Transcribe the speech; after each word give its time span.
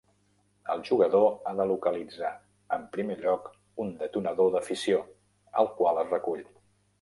El 0.75 0.79
jugador 0.87 1.25
ha 1.49 1.51
de 1.59 1.67
localitzar 1.71 2.31
en 2.77 2.87
primer 2.95 3.19
lloc 3.27 3.45
un 3.85 3.93
detonador 4.01 4.51
de 4.57 4.63
fissió, 4.71 5.03
el 5.63 5.71
qual 5.77 6.03
es 6.07 6.11
recull. 6.17 6.43